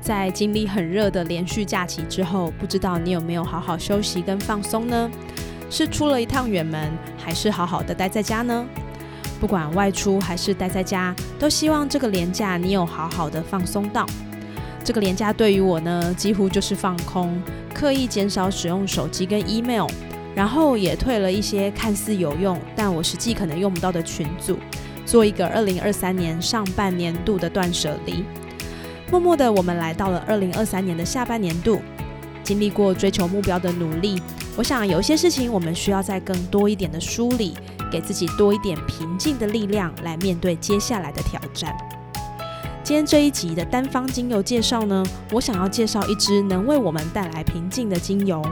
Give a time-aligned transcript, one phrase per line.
[0.00, 5.10] 在经历很热的连续假期之后，不知道你有没有好好休息跟放松呢？
[5.70, 8.66] 是出了一趟远门，还是好好的待在家呢？
[9.38, 14.06] 不管外出还是待在家，都希望这个年假你有好好的放松到。
[14.82, 17.40] 这个年假对于我呢，几乎就是放空，
[17.74, 19.86] 刻意减少使用手机跟 email，
[20.34, 24.58] 然后也退了一些看似有用，但我实际可能用不到的群组，
[25.04, 28.24] 做一个二零二三年上半年度的断舍离。
[29.10, 31.80] 默默的，我们来到了二零二三年的下半年度，
[32.42, 34.20] 经历过追求目标的努力，
[34.54, 37.54] 我想有一些事情我们需要再更多一点的梳理，
[37.90, 41.74] 给自己多一点平静的力量，来面对接下来的挑战。
[42.84, 45.02] 今天这一集的单方精油介绍呢，
[45.32, 48.42] 我想要介绍一支能为我们带来平静的精油。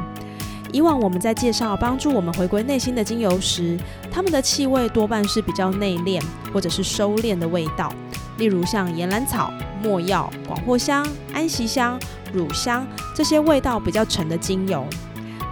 [0.73, 3.79] 以往我们在介绍帮助我们回归内心的精油时，
[4.11, 6.23] 它们的气味多半是比较内敛
[6.53, 7.91] 或者是收敛的味道，
[8.39, 9.53] 例如像岩兰草。
[9.83, 12.01] 墨药、广藿香、安息香、
[12.33, 12.85] 乳香
[13.15, 14.85] 这些味道比较沉的精油，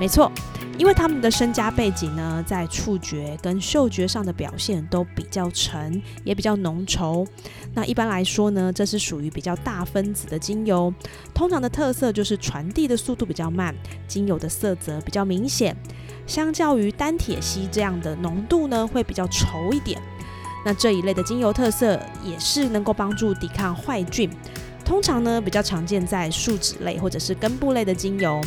[0.01, 0.33] 没错，
[0.79, 7.25] 因为他们的身家背景呢，在触觉跟嗅觉上的表现都比较沉，也比较浓稠。
[7.75, 10.93] 那一般来说呢，这是属于比较大分子的精油，
[11.35, 13.75] 通常的特色就是传递的速度比较慢，
[14.09, 15.77] 精油的色泽比较明显，
[16.27, 20.01] 相较于单铁烯这样的浓度呢，会比较稠一点。
[20.65, 24.31] 那这一类的精油特色也是能够帮助抵抗坏菌，
[24.85, 28.41] 通常呢比较常见在树脂类或者是根部类的精油。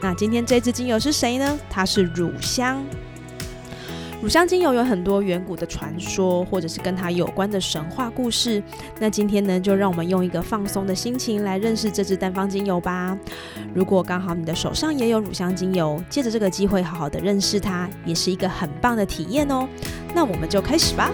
[0.00, 1.58] 那今天这支精油是谁呢？
[1.68, 2.84] 它是乳香。
[4.22, 8.62] 乳香精油有很多远古的传说，或者是跟它有关的神话故事。
[8.98, 13.18] 那今天呢，就让我们用一个放松的心情来认识这支单方精油吧。
[13.74, 19.68] 如果刚好你的手上也有乳香精油，借着这个机会好好的认识它，也是一个很棒的体验哦。
[20.14, 21.10] 那我们就开始吧。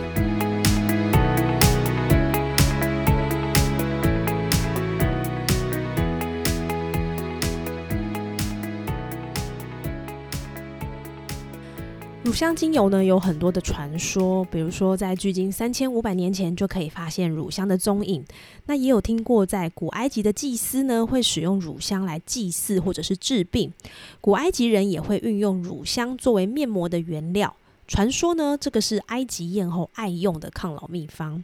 [12.31, 18.25] 乳香精油呢有很多的传说，比如说在距今三千五百年前就可以发现乳香的踪影。
[18.67, 23.73] 那也有听过，在古埃及的祭司呢会使用乳香来祭祀或者是治病。
[24.21, 27.57] 古埃及人也会运用乳香作为面膜的原料。
[27.89, 31.43] 传说呢，这个是埃及艳后爱用的抗老秘方。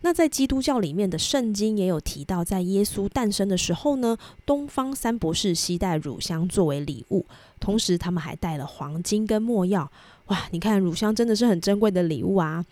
[0.00, 7.24] 那在基督教里面的圣经也有提到，在耶稣诞生的时候呢，东方三博士携带乳香作为礼物，
[7.60, 9.88] 同时他们还带了黄金跟墨药。
[10.28, 12.64] 哇，你看乳香真的是很珍贵的礼物啊！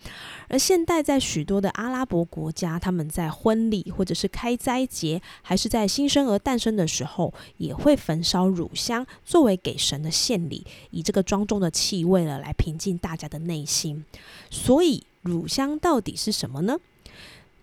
[0.47, 14.03] 而现代在许多的阿拉伯国家，他们在婚礼或者是开斋节，还是在新生儿诞生的时候，也会焚烧乳香作为给神的献礼，以这个庄重的气味了来平静大家的内心。
[14.49, 16.79] 所以乳香到底是什么呢？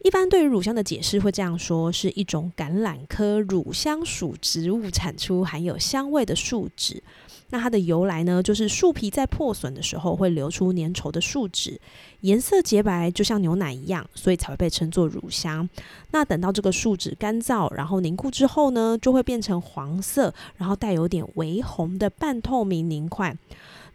[0.04, 7.02] 一般对于乳香的解释会这样说：是一种橄榄科乳香属植物产出含有香味的树脂。
[7.50, 11.80] 那它的由来呢，就是树皮在破损的时候会流出粘稠的树脂，
[12.20, 15.68] 颜色洁白，就像牛奶一样，所以才会被称作乳香。
[16.12, 23.36] 那等到这个树脂干燥，然后凝固之后呢，就会变成黄色，然后带有点微红的半透明凝块。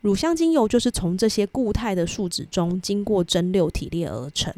[0.02, 4.54] 乳香精油就是从这些固态的树脂中经过蒸馏提炼而成。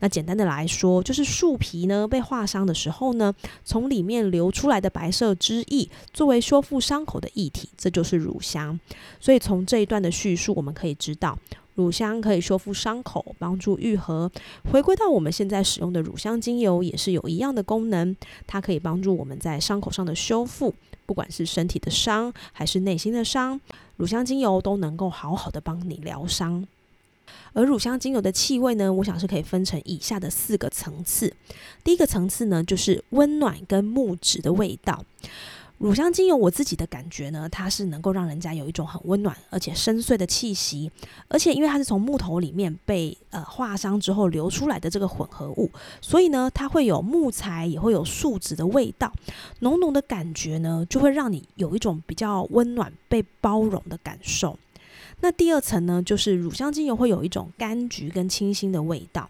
[0.00, 8.78] 那简单的来说，就是树皮呢被划伤的时候呢，从里面流出来的白色汁液作为修复伤口的液体，这就是乳香。
[9.18, 11.36] 所以从这一段的叙述，我们可以知道，
[11.74, 14.30] 乳香可以修复伤口，帮助愈合。
[14.70, 18.16] 回归到我们现在使用的乳香精油，也是有一样的功能，
[18.46, 20.72] 它可以帮助我们在伤口上的修复，
[21.06, 23.60] 不管是身体的伤还是内心的伤，
[23.96, 26.66] 乳香精油都能够好好的帮你疗伤。
[27.52, 31.34] 而乳香精油的气味呢，我想是可以分成以下的四个层次。
[31.82, 35.04] 第一个层次呢，就是温暖跟木质的味道。
[35.78, 40.90] 乳香精油我自己的感觉呢，它是能够让人家有一种很温暖而且深邃的气息。
[41.28, 45.70] 而且因为它是从木头里面被呃化伤之后流出来的这个混合物，
[46.00, 49.12] 所以呢，它会有木材也会有树脂的味道，
[49.60, 54.58] 浓浓的感觉呢，就会让你有一种比较温暖被包容的感受。
[55.20, 59.28] 那第二层呢，就是乳香精油会有一种柑橘跟清新的味道。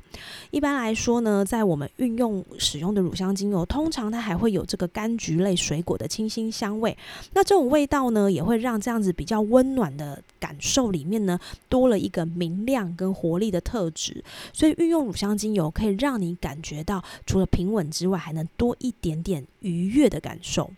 [0.50, 6.96] 一般来说呢，在我们运用使用的乳香精油，通常它还会有这个柑橘类水果的清新香味。
[7.32, 11.38] 那这种味道呢，也会让这样子比较温暖的感受里面呢，
[11.68, 14.22] 多了一个明亮跟活力的特质。
[14.52, 20.70] 所以运用乳香精油可以让你感觉到，除了平稳之外，还能多一点点愉悦的感受。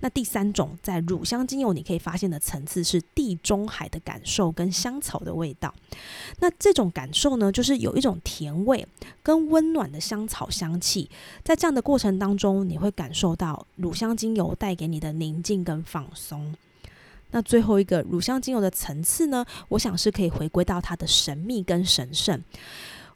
[0.00, 5.74] 那第三种在乳香精油你可以发现的层次是地中海的感受跟香草的味道。
[6.38, 8.86] 那这种感受呢，就是有一种甜味
[9.22, 11.10] 跟温暖的香草香气。
[11.44, 16.54] 在这样的过程当中，你会感受到乳香精油带给你的宁静跟放松。
[17.30, 22.42] 那最后一个乳香精油的层次呢，我想是可以回归到它的神秘跟神圣。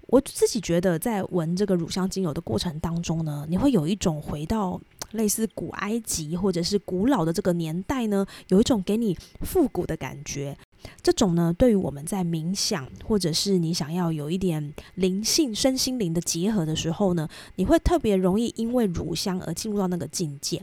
[0.09, 4.79] 我自己觉得，在闻这个乳香精油的过程当中呢，你会有一种回到。
[5.15, 10.57] 类似古埃及或者是古老的这个年代呢，有一种给你复古的感觉。
[11.03, 17.27] 这种呢，对于我们在冥想或者是你想要有一点灵性、身心灵的结合的时候呢，
[17.57, 20.63] 你会特别容易因为乳香而进入到那个境界。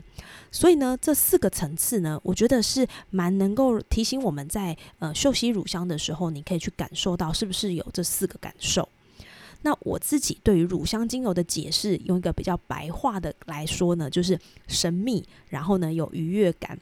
[0.52, 8.88] 所以呢，这四个层次呢，我觉得是蛮能够提醒我们在呃嗅吸乳香的时候，你可以去感受到是不是有这四个感受。
[9.62, 16.78] 那我自己对于乳香精油的解释，用一个比较白话的来说呢，就是神秘，然后呢有愉悦感。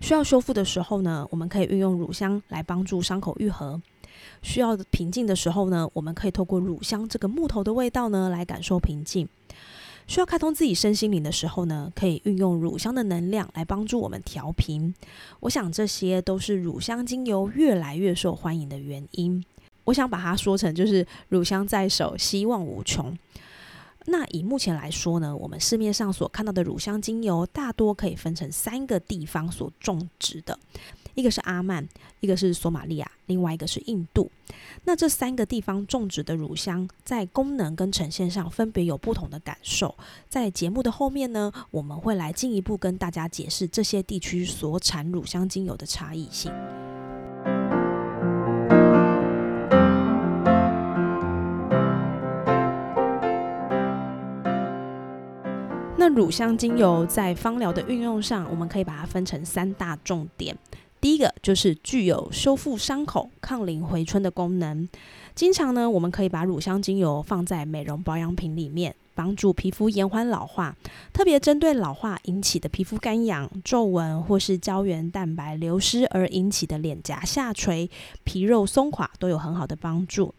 [0.00, 3.80] 需要修复的时候呢，我们可以运用乳香来帮助伤口愈合；
[4.42, 9.26] 需要平静的时候呢，我们可以透过乳香这个木头的味道呢来感受平静；
[10.06, 14.92] 需要开通自己身心灵的时候呢，可以运用乳香的能量来帮助我们调频。
[15.40, 19.42] 我想这些都是乳香精油越来越受欢迎的原因。
[19.84, 23.16] 我想把它说成就是乳香在手，希望无穷。
[24.06, 30.58] 那以目前来说呢，我们市面上所看到的乳香精油，大多可以分成三个地方所种植的，
[31.14, 31.88] 一个是阿曼，
[32.18, 34.28] 一个是索马利亚，另外一个是印度。
[34.82, 39.94] 那这三个地方种植的乳香，在功能跟呈现上分别有不同的感受。
[40.28, 46.52] 在节目的后面呢，我们会来进一步跟大家解释这些地区所产乳香精油的差异性。
[56.14, 60.56] 乳香精油在芳疗的运用上，我们可以把它分成三大重点。
[61.00, 64.88] 第一个就是具有修复伤口、抗龄回春的功能。
[65.34, 70.76] 经常呢，我们可以把乳香精油放在美容保养品里面，帮助皮肤延缓老化。
[71.12, 77.90] 特别针对老化引起的皮肤干痒、皱纹，或是胶原蛋白流失而引起的脸颊下垂、
[78.22, 80.32] 皮肉松垮，都有很好的帮助。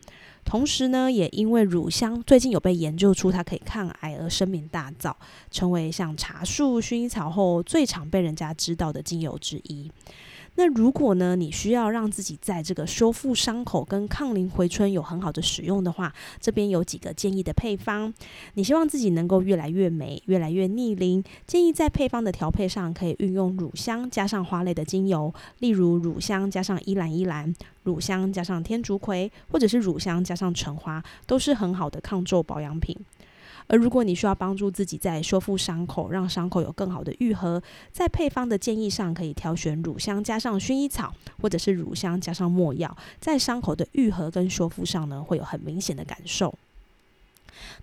[0.46, 5.14] 同时呢，也因为乳香最近有被研究出它可以抗癌而声名大噪，
[5.50, 9.90] 成为像茶树、薰衣草后最常被人家知道的精油之一。
[10.56, 18.14] 那如果呢，你需要让自己在这个修复伤口跟抗龄回春有很好的使用的话，这边有几个建议的配方。
[18.54, 27.52] 你希望自己能够越来越美、越来越逆龄，建议在配方的调配上可以运用乳香加上花类的精油，例如乳香加上依兰依兰，
[27.84, 32.96] 乳香加上天竺葵，或者是乳香加上橙花，都是很好的抗皱保养品。
[33.68, 37.62] 而如果你需要帮助自己在修复伤口，让伤口有更好的愈合，
[37.92, 46.54] 在配方的建议上，可以挑选乳香加上薰衣草，或者是乳香加上没药，在伤口的愈合跟修复上呢，会有很明显的感受。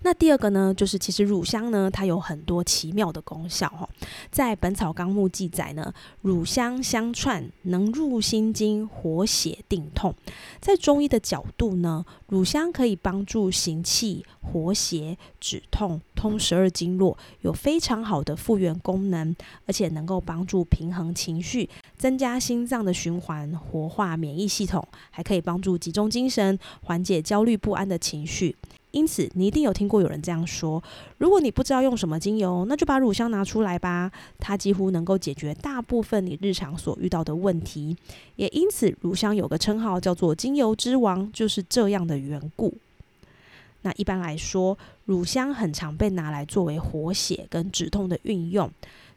[0.03, 3.89] 那第二个呢，就是其实乳香呢，它有很多奇妙的功效哈。
[4.31, 10.15] 在《本草纲目》记载呢，乳香香串能入心经、活血定痛。
[10.61, 19.35] 在中医的角度呢，乳香可以帮助行气、活血、止痛、通十二经络，有非常好的复原功能，
[19.67, 28.57] 而且能够帮助平衡情绪、增加心脏的循环、活化免疫系统，还可以帮助集中精神、缓解焦虑不安的情绪。
[28.93, 30.83] 因此，你一定有听过有人这样说：
[31.19, 34.11] 如果你不知道用什么精油，那就把乳香拿出来吧。
[34.39, 37.97] 它几乎能够解决大部分你日常所遇到的问题。
[38.37, 42.75] 也因此，乳香有个称号叫做“精油之王”，就是这样的缘故。
[43.83, 48.71] 那一般来说，乳香很常被拿来作为活血跟止痛的运用。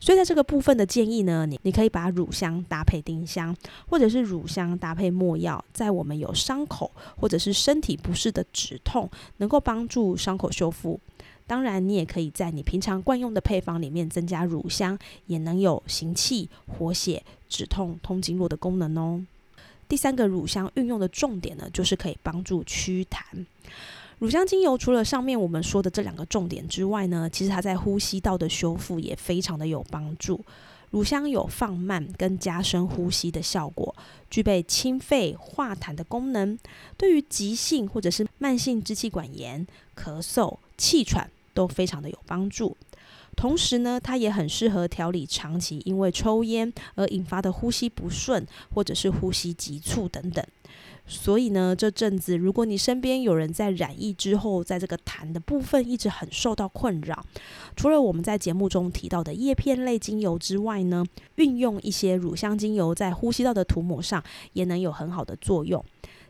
[0.03, 3.55] 所以在这个部分的建议呢，你你可以把乳香搭配丁香，
[3.87, 10.99] 或者是乳香搭配没药，在我们有伤口或者是身体不适的止痛，能够帮助伤口修复。
[11.47, 19.25] 当然，你也可以在你平常惯用的配方里面增加乳香，也能有行气、活血、止痛、通经络的功能哦。
[19.87, 23.45] 第三个乳香运用的重点呢，就是可以帮助祛痰。
[24.19, 30.39] 乳香精油除了上面我们说的这两个重点之外呢，其实它在呼吸道的修复也非常的有帮助。
[30.91, 33.95] 乳香有放慢跟加深呼吸的效果，
[34.29, 36.57] 具备清肺化痰的功能，
[36.95, 39.65] 对于急性或者是慢性支气管炎、
[39.97, 42.77] 咳嗽、气喘都非常的有帮助。
[43.35, 50.45] 同时呢，它也很适合调理长期因为抽烟而引发的呼吸不顺，或者是呼吸急促等等。
[51.05, 57.25] 所以呢，这阵子如果你身边有人在染疫之后，在这个痰的部分一直很受到困扰，
[57.75, 61.03] 除了我们在节目中提到的叶片类精油之外呢，
[61.35, 64.23] 运用一些乳香精油在呼吸道的涂抹上，
[64.53, 65.83] 也能有很好的作用，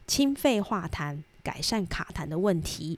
[0.07, 2.97] 清肺化痰，改善卡痰的问题。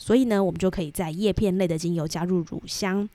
[0.00, 3.06] 所以呢，我们就可以在叶片类的精油加入乳香。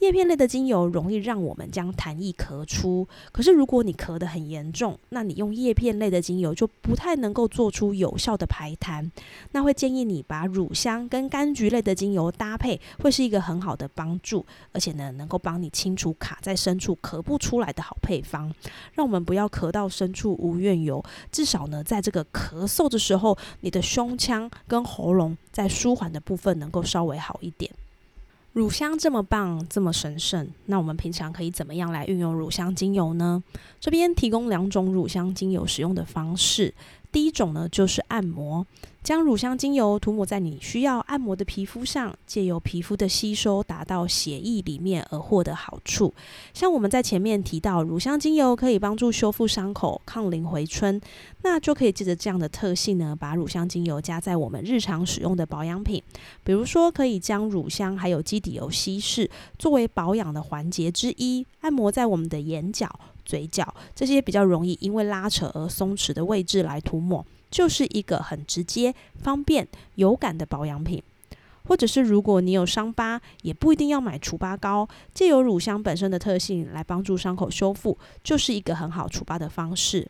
[0.00, 9.08] 叶片类的精油容易让我们将痰液咳出，可是如果你咳得很严重，那你用叶片类的精油就不太能够做出有效的排痰。
[9.52, 18.52] 那会建议你把乳香跟柑橘类的精油搭配，会是一个很好的帮助，而且呢，能够帮你清除卡在深处咳不出来的好配方。
[18.94, 26.22] 让我们不要咳到深处无怨尤，至少呢，在这个咳嗽的时候，你的胸腔跟喉咙在舒缓的。
[26.22, 27.68] 部分能够稍微好一点。
[28.52, 33.42] 乳香这么棒，这么神圣，那我们平常可以怎么样来运用乳香精油呢？
[33.80, 36.72] 这边提供两种乳香精油使用的方式。
[37.10, 38.64] 第一种呢，就是按摩。
[39.02, 46.14] 将乳香精油涂抹在你需要按摩的皮肤上，借由皮肤的吸收，达到血液里面而获得好处。
[46.54, 51.00] 像我们在前面提到，乳香精油可以帮助修复伤口、抗龄回春，
[51.42, 56.00] 那就可以借着这样的特性呢，把乳香精油加在我们日常使用的保养品，
[56.44, 59.28] 比如说可以将乳香还有基底油稀释，
[59.58, 62.88] 作为保养的环节之一，按摩在我们的眼角、
[63.24, 67.26] 嘴角这些比较容易因为拉扯而松弛的位置来涂抹。
[67.52, 68.92] 就是一个很直接、
[69.22, 71.00] 方便、有感的保养品，
[71.64, 80.08] 或者是如果你有伤疤，也不一定要买除疤膏，借由乳香本身的特性来帮助伤口修复，就是一个很好除疤的方式。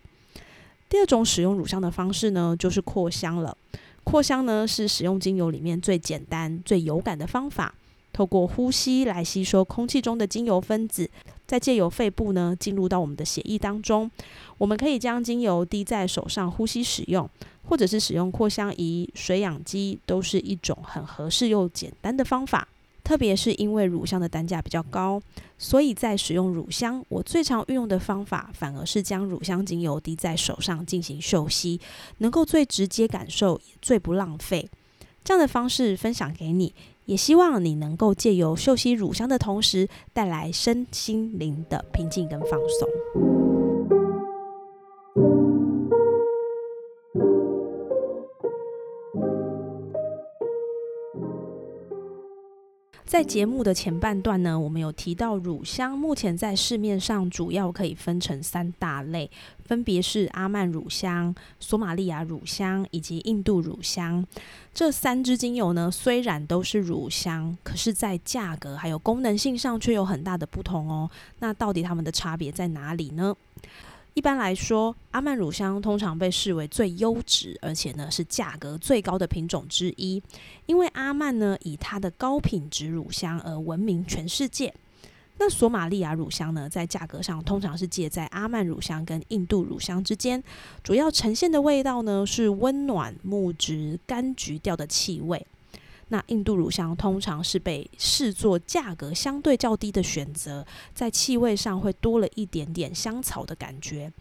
[0.88, 3.56] 第二种使用乳香的方式呢，就是扩香了。
[4.04, 7.74] 扩香呢是使用精油里面最简单、最有感的方法，
[8.12, 11.10] 透过呼吸来吸收空气中的精油分子。
[11.46, 14.10] 再借由肺部呢进入到我们的血液当中，
[14.56, 17.28] 我们可以将精油滴在手上呼吸使用，
[17.64, 22.66] 或者是使用扩香仪、水氧机，都是一种很合适又简单的方法。
[23.04, 25.20] 特别是因为乳香的单价比较高，
[25.58, 31.78] 所以在使用乳香，我最常运用的方法反而是将乳香精油滴在手上进行嗅吸，
[32.18, 34.66] 能够最直接感受，也最不浪费。
[35.24, 36.72] 这样的方式分享给你。
[37.04, 43.31] 也希望你能够借由嗅吸乳香的同时，带来身心灵的平静跟放松。
[53.12, 59.30] 在节目的前半段呢，我们有提到乳香目前在市面上主要可以分成三大类，
[59.66, 64.26] 分别是阿曼乳香、索马利亚乳香以及印度乳香。
[64.72, 71.10] 这三支精油呢，虽然都是乳香，可是，在价格还有功能性上却有很大的不同哦。
[71.40, 73.36] 那到底它们的差别在哪里呢？
[74.14, 80.22] 一般来说，阿曼乳香通常被视为最优质，而且呢是价格最高的品种之一。
[80.66, 84.74] 因为阿曼呢以它的高品质乳香而闻名全世界。
[85.38, 90.44] 那索马利亚乳香呢，在价格上通常是介在阿曼乳香跟印度乳香之间，
[90.84, 95.44] 主要呈现的味道呢是温暖木质柑橘调的气味。
[96.12, 104.12] 那印度乳香通常是被视作价格相对较低的选择，在气味上会多了一点点香草的感觉。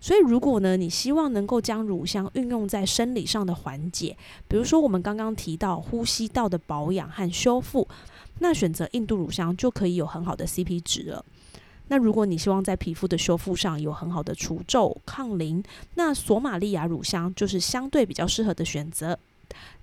[0.00, 4.16] 所以，如果呢你希望能够将乳香运用在生理上的缓解，
[4.48, 7.86] 比如说我们刚刚提到呼吸道的保养和修复，
[8.40, 11.24] 那选择印度乳香就可以有很好的 CP 值了。
[11.86, 15.62] 那如果你希望在皮肤的修复上有很好的除皱抗龄，
[15.94, 19.16] 那索马利亚乳香就是相对比较适合的选择。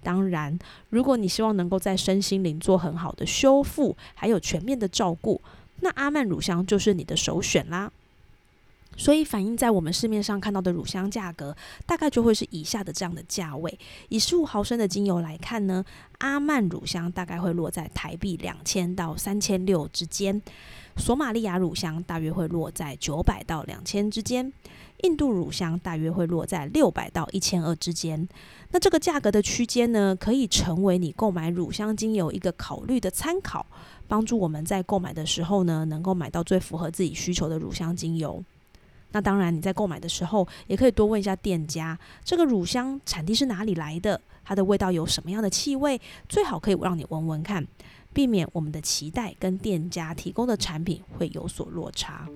[0.02, 0.58] 当然，
[0.90, 5.42] 如果你希望能够在身心灵做很好的修复，还有全面的照顾，
[5.80, 7.92] 那阿曼乳香就是你的首选啦。
[8.96, 13.80] 所以，反映在我们市面上看到的乳香价格，大概就会是以下的这样的价位。
[14.10, 15.84] 以十五毫升的精油来看呢，
[16.20, 20.40] 阿曼乳香大概会落在台币两千到三千六之间，
[20.98, 24.52] 索马利亚乳香大约会落在九百到两千之间。
[25.02, 28.26] 印度乳香大约会落在六百到一千二之间，
[28.72, 33.66] 那这个价格的区间呢，可以成为你购买乳香精油一个考虑的参考，
[34.08, 38.42] 帮助我们在购买的时候呢，能够买到最符合自己需求的乳香精油。
[39.12, 47.68] 那当然，你在购买的时候，也可以多问一下店家，这个乳香产地是哪里来的，它的味道有什么样的气味，最好可以让你闻闻看，
[48.14, 52.28] 避免我们的期待跟店家提供的产品会有所落差。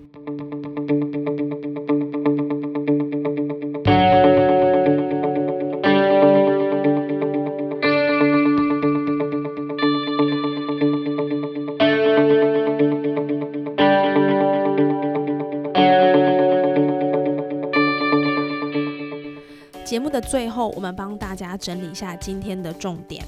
[19.86, 23.24] 节目的最后，我们帮大家整理一下今天的重点，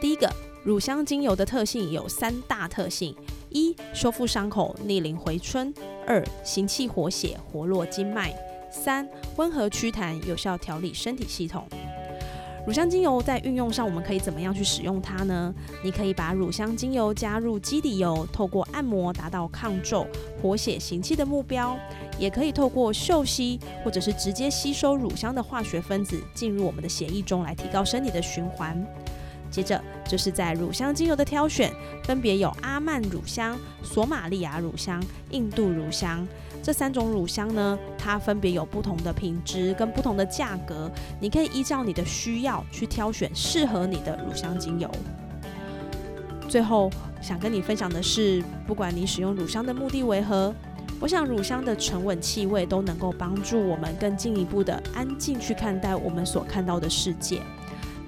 [0.00, 0.47] 第一个。
[0.68, 3.16] 乳香精油的特性有三大特性：
[3.48, 5.72] 一、修复伤口、逆龄回春；
[6.06, 8.26] 二、行气活血、活络经脉；
[8.70, 11.66] 三、温和祛痰、有效调理身体系统。
[12.66, 15.54] 乳香精油在运用上，我们可以怎么样去使用它呢？
[15.82, 20.06] 你可以把乳香精油加入基底油，透过按摩达到抗皱、
[20.42, 21.78] 活血行气的目标；
[22.18, 28.86] 也可以透过嗅吸，或者是直接吸收乳香的化学分子进入我们的血液中，来提高身体的循环。
[29.50, 31.72] 接着就是在乳香精油的挑选，
[32.04, 36.26] 分别有阿曼乳香、索马利亚乳香、印度乳香
[36.62, 40.90] 这三种乳香呢，它分别有不同的品质跟不同的价格，
[41.20, 44.90] 你可以依照你的需要去挑选适合你的乳香精油。
[46.48, 46.90] 最后
[47.20, 50.54] 想跟你分享的是，不管你使用乳香的目的为何，
[51.00, 57.40] 我想乳香的沉稳气味都能够帮助我们更进一步的安静去看待我们所看到的世界。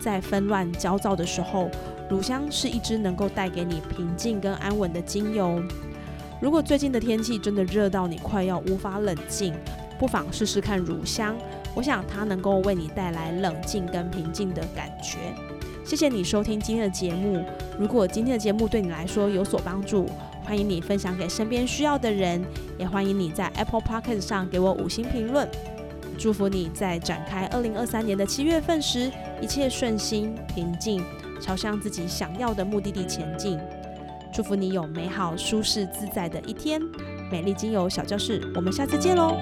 [0.01, 1.71] 在纷乱焦躁的时候，
[2.09, 5.63] 乳香是一支能够带给你平静跟安稳的精油。
[6.41, 9.55] 如果最近的天气真的热到你快要无法冷静，
[9.99, 11.37] 不妨试试看乳香。
[11.75, 15.19] 我想它能够为你带来冷静跟平静的感觉。
[15.85, 17.45] 谢谢你收听今天的节目。
[17.79, 20.07] 如果今天的节目对你来说有所帮助，
[20.43, 22.43] 欢迎你分享给身边需要的人，
[22.79, 25.49] 也欢迎你在 Apple Podcast 上给我五星评论。
[26.21, 29.11] 祝福你在展开二零二三年的七月份时，
[29.41, 31.03] 一切顺心平静，
[31.41, 33.59] 朝向自己想要的目的地前进。
[34.31, 36.79] 祝福你有美好、舒适、自在的一天。
[37.33, 39.35] 美丽精油小教室，我们下次见喽！